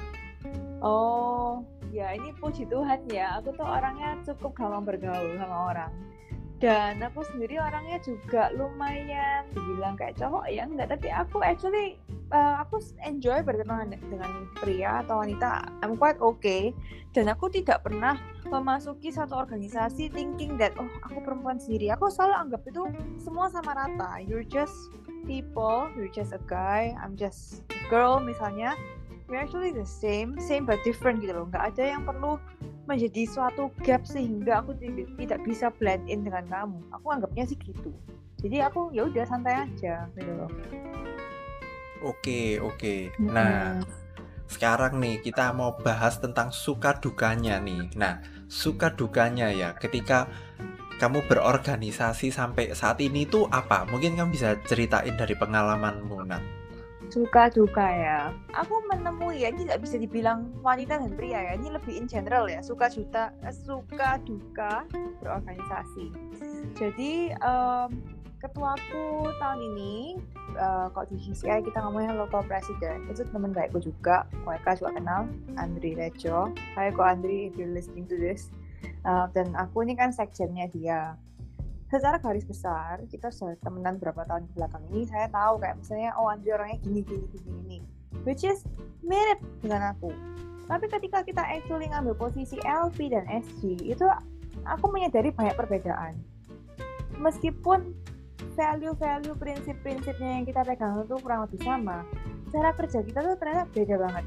Oh, 0.78 1.66
ya 1.90 2.14
ini 2.14 2.30
puji 2.38 2.71
Tuhan 2.71 3.11
ya. 3.11 3.42
Aku 3.42 3.50
tuh 3.59 3.66
orangnya 3.66 4.14
cukup 4.23 4.54
gampang 4.54 4.87
bergaul 4.87 5.35
sama 5.35 5.75
orang 5.75 5.90
dan 6.59 6.99
aku 6.99 7.23
sendiri 7.23 7.62
orangnya 7.62 8.03
juga 8.03 8.50
lumayan 8.55 9.47
dibilang 9.55 9.95
kayak 9.95 10.19
cowok 10.19 10.50
ya 10.50 10.67
enggak. 10.67 10.91
Tapi 10.91 11.09
aku 11.11 11.38
actually 11.38 11.99
uh, 12.35 12.62
aku 12.62 12.83
enjoy 13.07 13.43
berkenalan 13.47 13.95
dengan 14.11 14.50
pria 14.59 15.07
atau 15.07 15.23
wanita. 15.23 15.71
I'm 15.87 15.95
quite 15.95 16.19
okay. 16.19 16.75
Dan 17.15 17.31
aku 17.31 17.47
tidak 17.49 17.87
pernah 17.87 18.19
memasuki 18.50 19.15
satu 19.15 19.38
organisasi 19.38 20.11
thinking 20.11 20.59
that 20.59 20.75
oh 20.83 20.91
aku 21.07 21.23
perempuan 21.23 21.62
sendiri. 21.62 21.95
Aku 21.95 22.11
selalu 22.11 22.35
anggap 22.50 22.62
itu 22.67 22.83
semua 23.23 23.47
sama 23.55 23.79
rata. 23.79 24.19
You're 24.19 24.47
just 24.47 24.75
people 25.29 25.93
you're 25.93 26.09
just 26.09 26.33
a 26.33 26.41
guy 26.49 26.97
I'm 26.97 27.12
just 27.12 27.61
a 27.69 27.79
girl 27.93 28.17
misalnya 28.17 28.73
we're 29.29 29.39
actually 29.39 29.71
the 29.71 29.85
same 29.85 30.35
same 30.41 30.65
but 30.65 30.81
different 30.83 31.21
gitu 31.21 31.37
loh. 31.37 31.47
Nggak 31.53 31.77
ada 31.77 31.85
yang 31.85 32.03
perlu 32.09 32.41
menjadi 32.89 33.29
suatu 33.29 33.69
gap 33.85 34.09
sehingga 34.09 34.65
aku 34.65 34.73
tidak 35.21 35.41
bisa 35.45 35.69
blend 35.77 36.09
in 36.09 36.25
dengan 36.25 36.49
kamu. 36.49 36.81
Aku 36.97 37.07
anggapnya 37.13 37.45
sih 37.45 37.61
gitu. 37.61 37.93
Jadi 38.41 38.65
aku 38.65 38.89
ya 38.97 39.05
udah 39.05 39.25
santai 39.29 39.69
aja 39.69 40.09
gitu 40.17 40.33
loh. 40.33 40.51
Oke 42.01 42.57
oke. 42.59 43.13
Nah 43.21 43.85
sekarang 44.49 44.97
nih 44.97 45.21
kita 45.21 45.53
mau 45.53 45.77
bahas 45.77 46.17
tentang 46.17 46.49
suka 46.49 46.97
dukanya 46.97 47.61
nih. 47.61 47.93
Nah 48.01 48.25
suka 48.49 48.97
dukanya 48.97 49.53
ya 49.53 49.77
ketika 49.77 50.25
kamu 50.99 51.23
berorganisasi 51.31 52.33
sampai 52.35 52.73
saat 52.73 52.99
ini 53.05 53.29
tuh 53.29 53.47
apa? 53.53 53.85
Mungkin 53.87 54.19
kamu 54.19 54.35
bisa 54.35 54.57
ceritain 54.67 55.15
dari 55.15 55.37
pengalamanmu 55.37 56.27
Nat 56.27 56.58
suka 57.09 57.49
duka 57.53 57.87
ya. 57.88 58.21
Aku 58.53 58.85
menemui 58.93 59.43
ya 59.43 59.49
ini 59.53 59.65
tidak 59.65 59.85
bisa 59.85 59.97
dibilang 59.97 60.53
wanita 60.61 61.00
dan 61.00 61.12
pria 61.17 61.41
ya 61.41 61.53
ini 61.57 61.73
lebih 61.73 61.97
in 61.97 62.07
general 62.07 62.47
ya 62.47 62.61
suka 62.61 62.93
juta 62.93 63.33
eh, 63.43 63.55
suka 63.55 64.21
duka 64.25 64.85
berorganisasi. 65.25 66.12
Jadi 66.77 67.33
um, 67.41 67.91
ketuaku 68.38 69.35
tahun 69.43 69.61
ini 69.75 69.95
uh, 70.55 70.87
kok 70.95 71.11
di 71.11 71.19
GCI 71.19 71.67
kita 71.67 71.83
ngomongnya 71.83 72.15
local 72.15 72.47
president 72.47 73.03
itu 73.11 73.27
teman 73.27 73.50
baikku 73.50 73.83
juga 73.83 74.31
mereka 74.47 74.79
juga 74.79 74.95
kenal 74.95 75.27
Andri 75.59 75.99
Rejo. 75.99 76.55
Hai 76.79 76.95
kok 76.95 77.03
Andri 77.03 77.50
if 77.50 77.59
you're 77.59 77.73
listening 77.73 78.07
to 78.07 78.15
this. 78.15 78.53
Uh, 79.03 79.27
dan 79.35 79.55
aku 79.59 79.83
ini 79.83 79.99
kan 79.99 80.15
sekjennya 80.15 80.71
dia 80.71 81.19
secara 81.88 82.21
garis 82.21 82.45
besar 82.45 83.00
kita 83.09 83.33
sudah 83.33 83.57
temenan 83.64 83.97
berapa 83.97 84.21
tahun 84.28 84.45
ke 84.52 84.52
belakang 84.61 84.85
ini 84.92 85.09
saya 85.09 85.26
tahu 85.33 85.57
kayak 85.57 85.80
misalnya 85.80 86.12
oh 86.21 86.28
Andri 86.28 86.52
orangnya 86.52 86.78
gini 86.85 87.00
gini 87.00 87.25
gini 87.33 87.49
gini. 87.64 87.78
Which 88.28 88.45
is 88.45 88.61
mirip 89.00 89.40
dengan 89.64 89.97
aku. 89.97 90.12
Tapi 90.68 90.85
ketika 90.92 91.25
kita 91.25 91.40
actually 91.40 91.88
ngambil 91.88 92.12
posisi 92.12 92.61
LP 92.61 93.09
dan 93.09 93.25
SG 93.25 93.88
itu 93.88 94.04
aku 94.68 94.85
menyadari 94.92 95.33
banyak 95.33 95.57
perbedaan. 95.57 96.21
Meskipun 97.16 97.97
value-value 98.52 99.35
prinsip-prinsipnya 99.40 100.30
yang 100.40 100.45
kita 100.45 100.61
pegang 100.68 101.00
itu 101.00 101.16
kurang 101.25 101.49
lebih 101.49 101.62
sama 101.64 102.04
cara 102.49 102.73
kerja 102.76 103.00
kita 103.04 103.21
tuh 103.25 103.37
ternyata 103.40 103.64
beda 103.73 103.97
banget. 103.97 104.25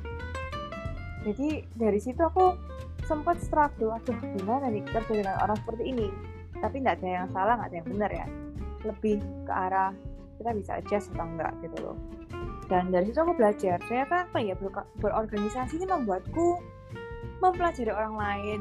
Jadi 1.29 1.49
dari 1.77 1.99
situ 2.01 2.21
aku 2.25 2.57
sempat 3.05 3.37
struggle 3.45 3.93
aduh 3.93 4.17
gimana 4.17 4.65
nih 4.73 4.81
kerja 4.89 5.13
dengan 5.13 5.37
orang 5.45 5.57
seperti 5.61 5.83
ini 5.93 6.07
tapi 6.61 6.85
nggak 6.85 7.01
ada 7.01 7.25
yang 7.25 7.27
salah 7.33 7.57
nggak 7.57 7.69
ada 7.73 7.77
yang 7.81 7.89
benar 7.89 8.11
ya. 8.13 8.27
Lebih 8.85 9.17
ke 9.49 9.53
arah 9.53 9.91
kita 10.37 10.51
bisa 10.57 10.71
adjust 10.81 11.13
atau 11.13 11.25
enggak 11.25 11.53
gitu 11.61 11.77
loh. 11.81 11.97
Dan 12.69 12.89
dari 12.93 13.09
situ 13.09 13.19
aku 13.21 13.35
belajar. 13.35 13.77
Ternyata 13.85 14.29
apa 14.29 14.37
ya 14.39 14.55
ber 14.57 14.85
berorganisasi 15.01 15.81
ini 15.81 15.85
membuatku 15.85 16.61
mempelajari 17.41 17.91
orang 17.91 18.15
lain 18.15 18.59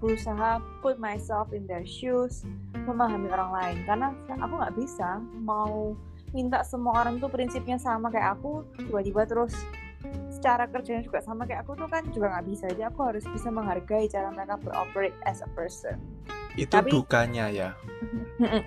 berusaha 0.00 0.64
put 0.80 0.96
myself 0.96 1.52
in 1.52 1.68
their 1.68 1.84
shoes 1.84 2.44
memahami 2.88 3.28
orang 3.28 3.52
lain. 3.52 3.76
Karena 3.84 4.14
aku 4.40 4.54
nggak 4.56 4.76
bisa 4.76 5.20
mau 5.44 5.96
minta 6.32 6.62
semua 6.62 7.04
orang 7.04 7.18
tuh 7.18 7.28
prinsipnya 7.28 7.76
sama 7.76 8.08
kayak 8.08 8.38
aku 8.38 8.62
tiba-tiba 8.78 9.26
terus 9.26 9.52
secara 10.30 10.64
kerjanya 10.70 11.04
juga 11.04 11.20
sama 11.20 11.44
kayak 11.44 11.68
aku 11.68 11.76
tuh 11.76 11.88
kan 11.92 12.06
juga 12.08 12.32
nggak 12.32 12.46
bisa. 12.48 12.64
Jadi 12.72 12.88
aku 12.88 13.00
harus 13.04 13.24
bisa 13.28 13.52
menghargai 13.52 14.08
cara 14.08 14.32
mereka 14.32 14.56
beroperate 14.64 15.16
as 15.28 15.44
a 15.44 15.48
person 15.52 16.00
itu 16.60 16.76
Tapi, 16.76 16.92
dukanya 16.92 17.48
ya? 17.48 17.72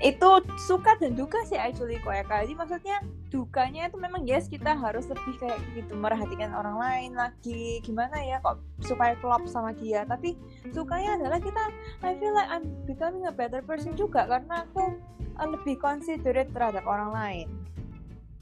Itu 0.01 0.41
suka 0.65 0.97
dan 0.97 1.13
duka 1.13 1.45
sih 1.45 1.61
actually 1.61 2.01
kok 2.01 2.09
ya 2.09 2.25
jadi 2.25 2.53
maksudnya 2.57 2.97
dukanya 3.29 3.89
itu 3.89 3.97
memang 4.01 4.25
yes 4.25 4.49
kita 4.49 4.73
harus 4.73 5.05
lebih 5.05 5.37
kayak 5.37 5.61
gitu 5.77 5.93
merhatikan 5.93 6.49
orang 6.57 6.81
lain 6.81 7.11
lagi. 7.13 7.77
Gimana 7.85 8.17
ya 8.25 8.41
kok 8.41 8.57
supaya 8.81 9.13
klop 9.21 9.45
sama 9.45 9.77
dia. 9.77 10.09
Tapi 10.09 10.33
sukanya 10.73 11.21
adalah 11.21 11.37
kita 11.37 11.63
I 12.01 12.17
feel 12.17 12.33
like 12.33 12.49
I'm 12.49 12.65
becoming 12.89 13.29
a 13.29 13.33
better 13.33 13.61
person 13.61 13.93
juga 13.93 14.25
karena 14.25 14.65
aku 14.65 14.97
uh, 15.37 15.47
lebih 15.53 15.77
considerate 15.77 16.49
terhadap 16.49 16.89
orang 16.89 17.13
lain. 17.13 17.47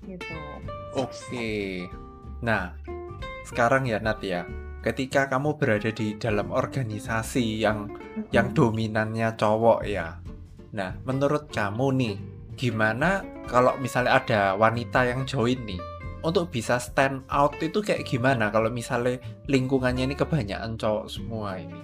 Gitu. 0.07 0.39
Oke. 0.95 1.11
Okay. 1.11 1.67
nah 2.41 2.73
sekarang 3.45 3.85
ya 3.85 4.01
Nat 4.01 4.17
ya 4.25 4.49
ketika 4.81 5.29
kamu 5.29 5.61
berada 5.61 5.93
di 5.93 6.17
dalam 6.17 6.49
organisasi 6.49 7.61
yang 7.61 7.85
mm-hmm. 7.87 8.33
yang 8.33 8.49
dominannya 8.51 9.37
cowok 9.37 9.85
ya. 9.85 10.17
Nah, 10.73 10.97
menurut 11.05 11.53
kamu 11.53 11.87
nih, 12.01 12.15
gimana 12.57 13.21
kalau 13.45 13.77
misalnya 13.77 14.17
ada 14.17 14.41
wanita 14.57 15.05
yang 15.05 15.23
join 15.29 15.61
nih? 15.65 15.81
Untuk 16.21 16.53
bisa 16.53 16.77
stand 16.77 17.25
out 17.33 17.57
itu 17.65 17.81
kayak 17.81 18.05
gimana 18.05 18.53
kalau 18.53 18.69
misalnya 18.69 19.17
lingkungannya 19.49 20.05
ini 20.05 20.15
kebanyakan 20.17 20.77
cowok 20.77 21.09
semua 21.09 21.57
ini? 21.57 21.81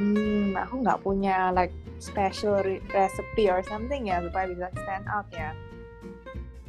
Hmm, 0.00 0.56
aku 0.56 0.80
nggak 0.80 1.00
punya 1.04 1.52
like 1.52 1.72
special 2.00 2.64
recipe 2.96 3.52
or 3.52 3.60
something 3.68 4.08
ya 4.08 4.24
supaya 4.24 4.48
bisa 4.48 4.68
stand 4.72 5.04
out 5.12 5.28
ya. 5.36 5.52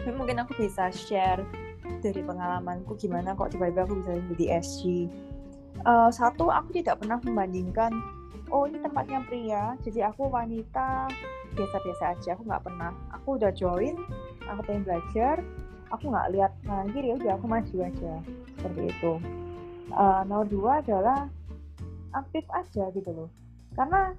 Mungkin 0.03 0.43
aku 0.43 0.59
bisa 0.59 0.91
share 0.91 1.39
dari 2.01 2.21
pengalamanku 2.23 2.95
gimana 2.99 3.35
kok 3.35 3.51
tiba-tiba 3.51 3.83
aku 3.87 3.99
bisa 4.03 4.11
jadi 4.35 4.45
SG. 4.59 4.83
Uh, 5.83 6.07
eh, 6.07 6.09
satu, 6.13 6.47
aku 6.53 6.79
tidak 6.79 7.01
pernah 7.01 7.17
membandingkan, 7.19 7.91
oh 8.53 8.69
ini 8.69 8.79
tempatnya 8.79 9.19
pria, 9.25 9.63
jadi 9.81 10.13
aku 10.13 10.29
wanita 10.29 11.09
biasa-biasa 11.57 12.03
aja. 12.17 12.29
Aku 12.37 12.43
nggak 12.45 12.63
pernah. 12.63 12.91
Aku 13.19 13.35
udah 13.35 13.51
join, 13.51 13.97
aku 14.47 14.61
pengen 14.67 14.83
belajar, 14.85 15.41
aku 15.91 16.09
nggak 16.09 16.29
lihat 16.33 16.51
kanan 16.65 16.89
kiri, 16.93 17.17
udah 17.17 17.35
aku 17.35 17.45
maju 17.49 17.75
aja 17.83 18.13
seperti 18.57 18.81
itu. 18.89 19.13
Uh, 19.93 20.21
nomor 20.25 20.47
dua 20.49 20.71
adalah 20.81 21.29
aktif 22.13 22.45
aja 22.53 22.89
gitu 22.93 23.11
loh. 23.13 23.29
Karena 23.73 24.13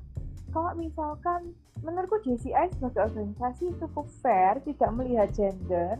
kalau 0.50 0.70
misalkan 0.78 1.54
menurutku 1.82 2.22
JCI 2.22 2.70
sebagai 2.74 3.10
organisasi 3.10 3.74
cukup 3.82 4.06
fair, 4.22 4.62
tidak 4.62 4.90
melihat 4.94 5.28
gender. 5.34 5.98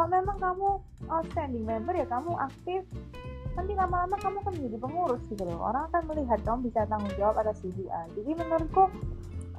Kalau 0.00 0.16
memang 0.16 0.40
kamu 0.40 0.68
outstanding 1.12 1.68
member 1.68 1.92
ya 1.92 2.08
kamu 2.08 2.32
aktif, 2.40 2.88
nanti 3.52 3.76
lama-lama 3.76 4.16
kamu 4.16 4.40
kan 4.40 4.52
menjadi 4.56 4.78
pengurus 4.80 5.20
gitu 5.28 5.44
loh. 5.44 5.60
Orang 5.60 5.92
akan 5.92 6.02
melihat 6.08 6.40
kamu 6.40 6.72
bisa 6.72 6.88
tanggung 6.88 7.12
jawab 7.20 7.36
atas 7.44 7.60
JCI. 7.60 8.08
Jadi 8.16 8.30
menurutku 8.32 8.88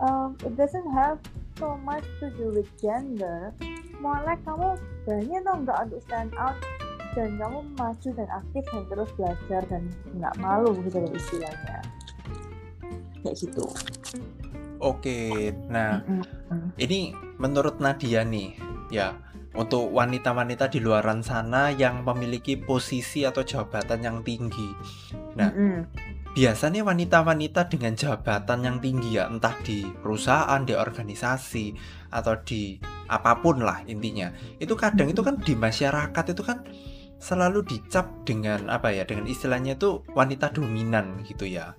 um, 0.01 0.33
it 0.41 0.57
doesn't 0.57 0.89
have 0.97 1.21
so 1.61 1.77
much 1.85 2.01
to 2.17 2.33
do 2.41 2.49
with 2.57 2.65
gender. 2.81 3.53
More 4.01 4.17
like 4.25 4.41
kamu 4.41 4.81
berani 5.05 5.45
atau 5.45 5.53
enggak 5.61 5.77
untuk 5.85 6.01
stand 6.09 6.33
out 6.33 6.57
dan 7.13 7.37
kamu 7.37 7.59
maju 7.77 8.09
dan 8.09 8.29
aktif 8.33 8.63
dan 8.73 8.83
terus 8.89 9.09
belajar 9.13 9.61
dan 9.69 9.83
nggak 10.17 10.35
malu 10.41 10.73
gitu 10.89 11.05
loh 11.05 11.11
istilahnya 11.13 11.85
kayak 13.21 13.37
gitu 13.37 13.69
Oke, 14.81 15.53
nah 15.69 16.01
ini 16.81 17.13
menurut 17.37 17.77
Nadia 17.77 18.25
nih, 18.25 18.57
ya 18.89 19.13
untuk 19.51 19.91
wanita-wanita 19.91 20.71
di 20.71 20.79
luaran 20.79 21.19
sana 21.19 21.75
yang 21.75 22.07
memiliki 22.07 22.55
posisi 22.55 23.27
atau 23.27 23.43
jabatan 23.43 23.99
yang 23.99 24.17
tinggi. 24.23 24.71
Nah, 25.35 25.51
biasanya 26.31 26.87
wanita-wanita 26.87 27.67
dengan 27.67 27.91
jabatan 27.99 28.63
yang 28.63 28.77
tinggi 28.79 29.19
ya, 29.19 29.27
entah 29.27 29.55
di 29.59 29.83
perusahaan, 29.83 30.63
di 30.63 30.71
organisasi, 30.71 31.75
atau 32.15 32.39
di 32.47 32.79
apa 33.11 33.43
pun 33.43 33.59
lah 33.59 33.83
intinya, 33.91 34.31
itu 34.55 34.71
kadang 34.79 35.11
itu 35.11 35.19
kan 35.19 35.35
di 35.35 35.51
masyarakat 35.51 36.25
itu 36.31 36.43
kan 36.47 36.63
selalu 37.19 37.67
dicap 37.67 38.07
dengan 38.23 38.71
apa 38.71 38.95
ya, 38.95 39.03
dengan 39.03 39.27
istilahnya 39.27 39.75
itu 39.75 40.07
wanita 40.15 40.55
dominan 40.55 41.19
gitu 41.27 41.43
ya. 41.43 41.75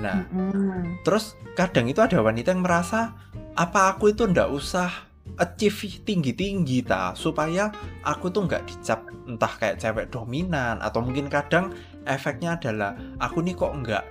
Nah, 0.00 0.24
mm-hmm. 0.24 1.04
terus 1.04 1.36
kadang 1.52 1.84
itu 1.84 2.00
ada 2.00 2.16
wanita 2.24 2.56
yang 2.56 2.64
merasa 2.64 3.12
apa 3.52 3.92
aku 3.92 4.16
itu 4.16 4.24
ndak 4.24 4.48
usah 4.48 5.09
achieve 5.38 6.02
tinggi-tinggi 6.02 6.82
ta 6.82 7.14
supaya 7.14 7.70
aku 8.02 8.32
tuh 8.32 8.48
nggak 8.48 8.66
dicap 8.66 9.04
entah 9.28 9.52
kayak 9.60 9.78
cewek 9.78 10.06
dominan 10.10 10.82
atau 10.82 11.04
mungkin 11.04 11.30
kadang 11.30 11.70
efeknya 12.08 12.58
adalah 12.58 12.96
aku 13.22 13.44
nih 13.44 13.54
kok 13.54 13.74
nggak 13.84 14.04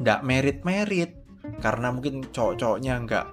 ndak 0.00 0.20
merit-merit 0.24 1.10
karena 1.60 1.92
mungkin 1.92 2.24
cowok-cowoknya 2.32 2.94
nggak 3.04 3.26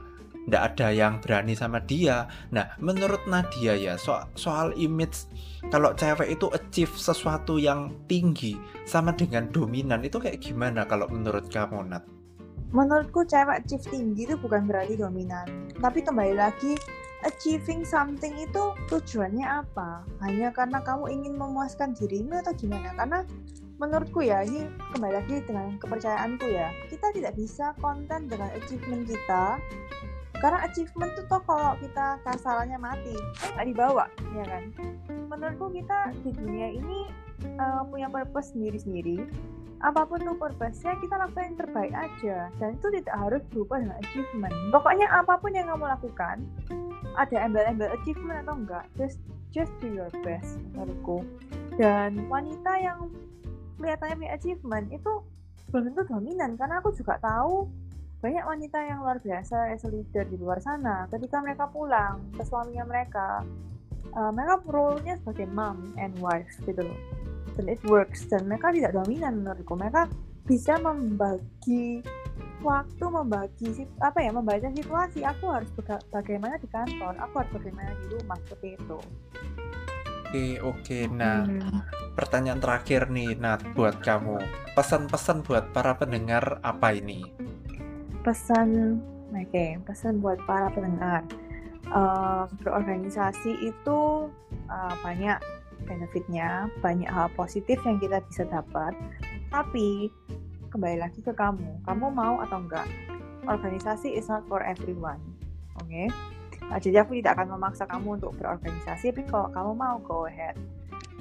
nggak 0.49 0.63
ada 0.73 0.87
yang 0.89 1.21
berani 1.21 1.53
sama 1.53 1.77
dia. 1.85 2.25
Nah, 2.49 2.73
menurut 2.81 3.21
Nadia 3.29 3.77
ya 3.77 3.93
so 4.01 4.17
soal 4.33 4.73
image 4.81 5.29
kalau 5.69 5.93
cewek 5.93 6.33
itu 6.33 6.49
achieve 6.49 6.93
sesuatu 6.97 7.61
yang 7.61 7.93
tinggi 8.09 8.57
sama 8.89 9.13
dengan 9.13 9.45
dominan 9.53 10.01
itu 10.01 10.17
kayak 10.17 10.41
gimana 10.41 10.89
kalau 10.89 11.05
menurut 11.05 11.45
kamu 11.53 11.85
Nat? 11.85 12.01
menurutku 12.69 13.25
cewek 13.25 13.65
achieve 13.65 13.85
tinggi 13.89 14.29
itu 14.29 14.35
bukan 14.37 14.69
berarti 14.69 14.93
dominan 14.93 15.45
tapi 15.81 16.05
kembali 16.05 16.37
lagi 16.37 16.77
achieving 17.27 17.83
something 17.83 18.35
itu 18.39 18.63
tujuannya 18.87 19.43
apa? 19.43 20.07
Hanya 20.23 20.53
karena 20.55 20.79
kamu 20.79 21.11
ingin 21.11 21.33
memuaskan 21.35 21.91
dirimu 21.95 22.39
atau 22.39 22.55
gimana? 22.55 22.95
Karena 22.95 23.19
menurutku 23.79 24.23
ya 24.23 24.43
ini 24.43 24.67
kembali 24.95 25.13
lagi 25.23 25.35
dengan 25.43 25.75
kepercayaanku 25.79 26.47
ya. 26.47 26.71
Kita 26.87 27.11
tidak 27.15 27.33
bisa 27.35 27.75
konten 27.79 28.27
dengan 28.27 28.51
achievement 28.55 29.07
kita 29.07 29.59
karena 30.39 30.63
achievement 30.63 31.11
itu 31.19 31.23
toh 31.27 31.43
kalau 31.43 31.75
kita 31.83 32.15
kasarannya 32.23 32.79
mati 32.79 33.15
nggak 33.55 33.67
dibawa 33.67 34.07
ya 34.31 34.43
kan? 34.47 34.71
Menurutku 35.27 35.67
kita 35.75 36.15
di 36.23 36.31
dunia 36.31 36.67
ini 36.79 37.11
uh, 37.59 37.83
punya 37.87 38.07
purpose 38.07 38.55
sendiri-sendiri. 38.55 39.27
Apa 39.79 40.03
pun 40.03 40.19
tuh 40.19 40.35
purpose-nya 40.35 40.99
kita 40.99 41.15
lakukan 41.15 41.55
yang 41.55 41.57
terbaik 41.59 41.93
aja. 41.95 42.51
Dan 42.59 42.75
itu 42.75 42.87
tidak 42.99 43.15
harus 43.15 43.39
berubah 43.47 43.79
dengan 43.79 43.95
achievement. 44.03 44.55
Pokoknya 44.75 45.07
apa 45.07 45.39
pun 45.39 45.55
yang 45.55 45.71
kamu 45.71 45.87
lakukan 45.87 46.43
ada 47.15 47.45
embel-embel 47.45 47.89
achievement 48.01 48.45
atau 48.45 48.55
enggak 48.57 48.85
just 48.99 49.17
just 49.49 49.73
do 49.81 49.89
your 49.89 50.11
best 50.21 50.61
menurutku. 50.73 51.25
Dan 51.79 52.29
wanita 52.29 52.71
yang 52.77 53.09
kelihatannya 53.79 54.15
punya 54.19 54.33
achievement 54.35 54.87
itu 54.91 55.13
belum 55.69 55.93
tentu 55.93 56.01
dominan 56.09 56.57
karena 56.57 56.81
aku 56.81 56.91
juga 56.97 57.21
tahu 57.21 57.69
banyak 58.19 58.43
wanita 58.43 58.79
yang 58.83 58.99
luar 58.99 59.15
biasa 59.23 59.71
as 59.71 59.87
a 59.87 59.89
leader 59.89 60.27
di 60.27 60.35
luar 60.35 60.59
sana. 60.59 61.07
Ketika 61.07 61.39
mereka 61.39 61.71
pulang 61.71 62.19
ke 62.35 62.43
suaminya 62.43 62.83
mereka 62.83 63.47
uh, 64.11 64.31
mereka 64.35 64.59
role-nya 64.67 65.15
sebagai 65.23 65.47
mom 65.49 65.95
and 65.95 66.13
wife 66.19 66.51
gitu 66.67 66.83
loh. 66.83 66.99
Dan 67.55 67.71
it 67.71 67.81
works 67.87 68.27
dan 68.27 68.47
mereka 68.47 68.75
tidak 68.75 68.91
dominan 68.91 69.43
menurutku. 69.43 69.75
Mereka 69.75 70.11
bisa 70.47 70.75
membagi 70.81 72.03
waktu 72.59 73.05
membagi 73.07 73.87
apa 74.03 74.19
ya 74.19 74.31
membaca 74.35 74.67
situasi. 74.71 75.23
Aku 75.23 75.49
harus 75.49 75.69
bagaimana 76.11 76.59
di 76.59 76.67
kantor? 76.67 77.15
Aku 77.27 77.33
harus 77.43 77.51
bagaimana 77.55 77.91
di 78.03 78.07
rumah? 78.19 78.37
Seperti 78.45 78.67
itu. 78.75 78.99
Oke 80.29 80.45
oke. 80.61 80.99
Nah 81.09 81.47
hmm. 81.47 82.13
pertanyaan 82.13 82.61
terakhir 82.61 83.09
nih 83.09 83.33
Nat 83.39 83.63
buat 83.73 83.97
kamu. 84.03 84.37
Pesan-pesan 84.77 85.41
buat 85.47 85.71
para 85.73 85.95
pendengar 85.97 86.61
apa 86.61 86.93
ini? 86.93 87.25
Pesan 88.21 88.99
oke 89.31 89.49
okay, 89.49 89.79
pesan 89.87 90.21
buat 90.21 90.37
para 90.45 90.69
pendengar. 90.69 91.23
Uh, 91.89 92.45
berorganisasi 92.61 93.65
itu 93.65 94.29
uh, 94.69 94.93
banyak 95.01 95.41
benefitnya 95.89 96.69
banyak 96.85 97.09
hal 97.09 97.33
positif 97.33 97.81
yang 97.81 97.97
kita 97.97 98.21
bisa 98.29 98.45
dapat. 98.45 98.93
Tapi 99.49 100.13
kembali 100.69 101.01
lagi 101.01 101.19
ke 101.25 101.33
kamu. 101.33 101.81
Kamu 101.83 102.13
mau 102.13 102.39
atau 102.45 102.61
enggak? 102.61 102.85
Organisasi 103.49 104.13
is 104.13 104.29
not 104.29 104.45
for 104.45 104.61
everyone. 104.61 105.19
Oke? 105.81 105.89
Okay? 105.89 106.07
nah, 106.69 106.77
jadi 106.77 107.01
aku 107.01 107.17
tidak 107.17 107.41
akan 107.41 107.57
memaksa 107.57 107.89
kamu 107.89 108.21
untuk 108.21 108.37
berorganisasi 108.37 109.09
tapi 109.09 109.25
kalau 109.25 109.49
kamu 109.49 109.71
mau 109.73 109.97
go 110.05 110.29
ahead. 110.29 110.53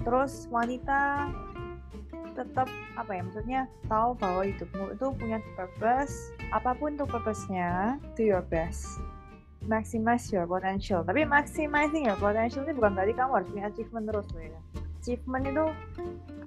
Terus 0.04 0.46
wanita 0.52 1.32
tetap 2.36 2.70
apa 2.94 3.10
ya 3.10 3.20
maksudnya 3.26 3.60
tahu 3.90 4.14
bahwa 4.14 4.46
hidupmu 4.46 4.94
itu 4.94 5.06
punya 5.18 5.42
purpose 5.58 6.30
apa 6.54 6.70
pun 6.78 6.94
tuh 6.94 7.08
purpose-nya 7.08 7.96
do 8.14 8.22
your 8.22 8.44
best. 8.46 9.00
Maximize 9.66 10.30
your 10.30 10.46
potential. 10.46 11.02
Tapi 11.02 11.26
maximizing 11.26 12.06
your 12.06 12.20
potential 12.20 12.62
itu 12.62 12.76
bukan 12.76 12.94
berarti 12.94 13.14
kamu 13.16 13.30
harus 13.42 13.48
punya 13.50 13.64
achievement 13.72 14.04
terus 14.06 14.26
ya. 14.36 14.60
Achievement 15.02 15.44
itu 15.48 15.64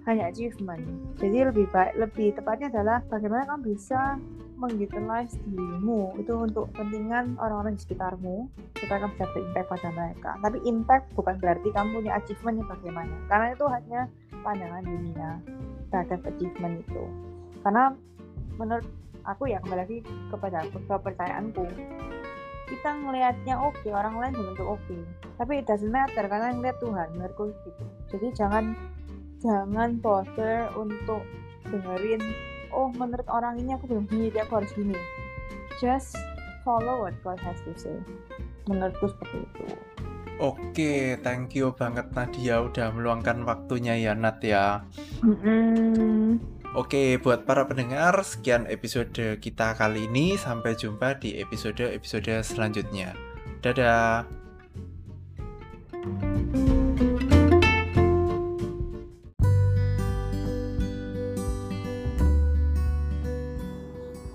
hanya 0.09 0.33
achievement. 0.33 0.81
Jadi 1.21 1.37
lebih 1.45 1.65
baik 1.69 1.93
lebih 1.97 2.33
tepatnya 2.33 2.73
adalah 2.73 2.97
bagaimana 3.05 3.45
kamu 3.45 3.75
bisa 3.77 4.17
mengutilize 4.57 5.37
dirimu. 5.45 6.17
Itu 6.17 6.41
untuk 6.41 6.69
kepentingan 6.73 7.37
orang-orang 7.37 7.77
di 7.77 7.81
sekitarmu 7.85 8.49
supaya 8.77 9.05
kamu 9.05 9.13
bisa 9.17 9.27
berimpact 9.33 9.67
pada 9.69 9.89
mereka. 9.93 10.31
Tapi 10.41 10.57
impact 10.65 11.05
bukan 11.13 11.35
berarti 11.37 11.69
kamu 11.69 11.89
punya 12.01 12.13
achievement 12.17 12.55
yang 12.61 12.69
bagaimana. 12.69 13.15
Karena 13.29 13.47
itu 13.53 13.65
hanya 13.69 14.01
pandangan 14.41 14.83
dunia 14.85 15.29
terhadap 15.93 16.19
achievement 16.25 16.75
itu. 16.81 17.03
Karena 17.61 17.93
menurut 18.57 18.85
aku 19.25 19.49
ya 19.49 19.61
kembali 19.61 19.81
lagi 19.85 19.97
kepada 20.33 20.65
aku 20.65 20.77
kepercayaanku 20.89 21.65
kita 22.71 22.89
ngelihatnya 23.03 23.59
oke 23.59 23.75
okay, 23.83 23.91
orang 23.91 24.15
lain 24.15 24.31
belum 24.31 24.47
tentu 24.55 24.63
oke. 24.63 24.79
Okay. 24.87 25.01
tapi 25.35 25.59
it 25.59 25.65
doesn't 25.67 25.91
matter 25.91 26.23
karena 26.23 26.55
ngeliat 26.55 26.77
Tuhan 26.79 27.07
menurutku 27.17 27.51
gitu. 27.51 27.83
Jadi 28.15 28.27
jangan 28.31 28.77
jangan 29.41 29.97
bother 29.99 30.69
untuk 30.77 31.25
dengerin 31.67 32.21
oh 32.71 32.93
menurut 32.93 33.25
orang 33.27 33.57
ini 33.59 33.75
aku 33.75 33.89
belum 33.89 34.05
gini 34.07 34.29
dia 34.29 34.45
aku 34.45 34.61
harus 34.61 34.71
gini 34.77 34.95
just 35.81 36.15
follow 36.61 37.03
what 37.03 37.17
God 37.25 37.41
has 37.41 37.57
to 37.65 37.73
say 37.75 37.97
menurutku 38.69 39.09
seperti 39.11 39.43
itu 39.43 39.65
Oke, 40.41 41.21
thank 41.21 41.53
you 41.53 41.69
banget 41.77 42.09
Nadia 42.17 42.65
udah 42.65 42.89
meluangkan 42.89 43.45
waktunya 43.45 43.93
ya 44.01 44.17
Nat 44.17 44.41
ya. 44.41 44.81
Mm-mm. 45.21 46.41
Oke, 46.73 47.21
buat 47.21 47.45
para 47.45 47.69
pendengar, 47.69 48.17
sekian 48.25 48.65
episode 48.65 49.37
kita 49.37 49.77
kali 49.77 50.09
ini. 50.09 50.33
Sampai 50.41 50.73
jumpa 50.73 51.21
di 51.21 51.37
episode-episode 51.37 52.41
selanjutnya. 52.41 53.13
Dadah. 53.61 54.40